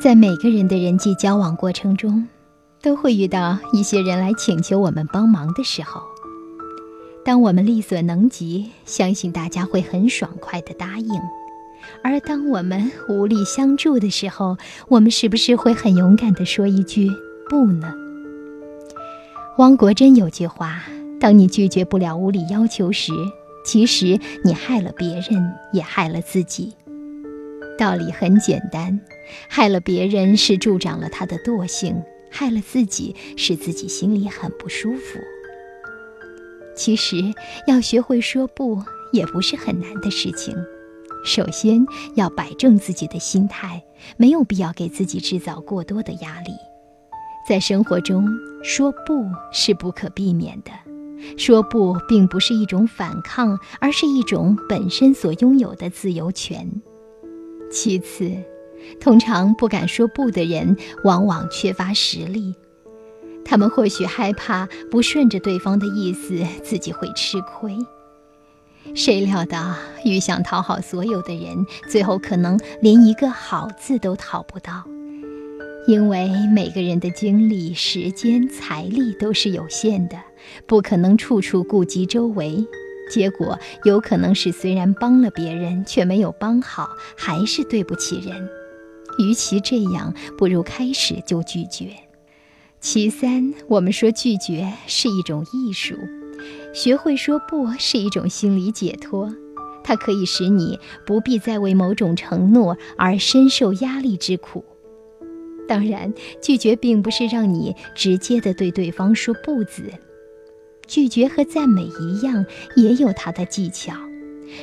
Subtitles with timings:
[0.00, 2.26] 在每个人的人际交往过程中，
[2.80, 6.02] 都会遇到一些人来请求我们帮忙的时候。
[7.24, 11.20] 当我们力所能及，相信大家会很爽快地答应；
[12.02, 14.56] 而当我们无力相助的时候，
[14.88, 17.08] 我们是不是会很勇敢地说一句
[17.48, 17.94] “不”呢？
[19.58, 20.82] 汪国真有句话
[21.20, 23.12] ：“当你拒绝不了无理要求时，
[23.64, 26.72] 其实你害了别人，也害了自己。”
[27.78, 29.00] 道理很简单，
[29.48, 35.18] 害了别人是助长了他的惰性，害了自己是自己心里很不舒服。
[36.74, 37.16] 其实
[37.66, 38.82] 要学会说不
[39.12, 40.54] 也不是很难的事情，
[41.24, 43.82] 首先要摆正自己的心态，
[44.16, 46.50] 没有必要给自己制造过多的压力。
[47.48, 48.26] 在生活中
[48.62, 50.70] 说不是不可避免的，
[51.36, 56.70] 说不并不是一种反抗，而是一种本身所拥有的自由权。
[57.72, 58.30] 其次，
[59.00, 62.54] 通常不敢说不的人，往往缺乏实力。
[63.44, 67.76] 他们或许害怕不顺着对方的意思，自己会吃亏。
[68.94, 69.74] 谁料到
[70.04, 74.84] 愈想讨好所有的人，最后可能连一个好字都讨不到。
[75.88, 80.16] 因为每个人的精力、时间、财力都是有限的，
[80.66, 82.64] 不可能处处顾及周围。
[83.12, 88.48] 结果有可能是虽然帮了别人，却没有帮好，还是对不起人。
[89.18, 91.88] 与其这样，不如开始就拒绝。
[92.80, 95.94] 其三，我们说拒绝是一种艺术，
[96.72, 99.30] 学会说不是一种心理解脱，
[99.84, 104.64] 它可以使你不必再为某种承诺而深受压力之苦。
[105.68, 109.92] 当然，拒绝并不是让你直接的对对方说不字，
[110.86, 112.44] 拒绝和赞美一样，
[112.76, 113.92] 也有它的技巧。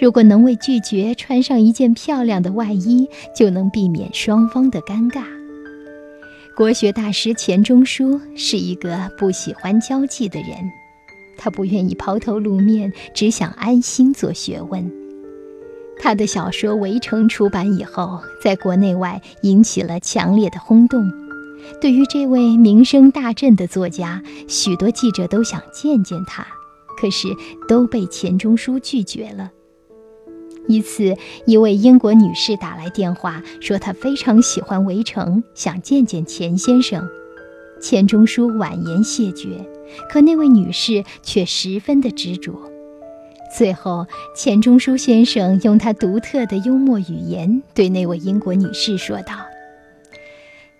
[0.00, 5.24] 如果能为拒绝穿上一件漂亮的外衣，就能避免双方的尴尬。
[6.56, 10.48] 国学大师钱钟书是一个不喜欢交际的人，
[11.38, 14.90] 他不愿意抛头露面，只想安心做学问。
[15.98, 21.02] 他的小说《围城》出版以后，在国内外引起了强烈的轰动。
[21.80, 26.46] 对于这位名声大振的作家，许多记者都想见见他，
[26.98, 27.28] 可是
[27.68, 29.50] 都被钱钟书拒绝了。
[30.68, 31.16] 一次，
[31.46, 37.08] 一位英国女士打来电话，说她非常喜欢《围城》，想见见钱先生。
[37.80, 39.66] 钱钟书婉言谢绝，
[40.10, 42.70] 可那位女士却十分的执着。
[43.56, 44.06] 最后，
[44.36, 49.34] 钱钟书先生用他独特的幽默语言对那位英国女士说道：“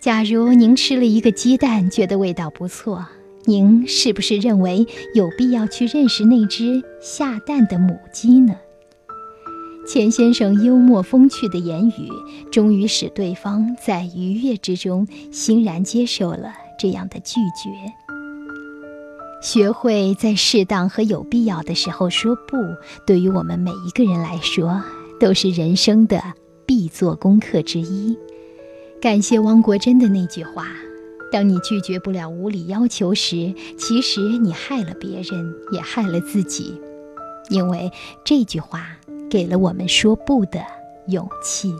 [0.00, 3.06] 假如您吃了一个鸡蛋，觉得味道不错，
[3.44, 8.56] 您是不是认为有必要去认识那只下蛋的母鸡呢？”
[9.86, 12.08] 钱先生幽默风趣的言语，
[12.50, 17.70] 终于使对方在愉悦之中欣然接受了这样的拒绝。
[19.42, 22.56] 学会在适当和有必要的时候说不，
[23.06, 24.82] 对于我们每一个人来说，
[25.18, 26.22] 都是人生的
[26.64, 28.16] 必做功课之一。
[29.00, 30.68] 感谢汪国真的那句话
[31.32, 36.80] ：“当你拒绝不了无理要求时，其实你害了别人，也害了自己。”
[37.50, 37.90] 因为
[38.24, 38.96] 这句话。
[39.30, 40.60] 给了我们说不的
[41.06, 41.72] 勇气。